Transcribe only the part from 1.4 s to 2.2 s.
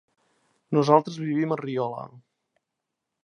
a Riola.